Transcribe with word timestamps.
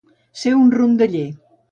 Ser 0.43 0.53
un 0.59 0.71
rondaller. 0.75 1.25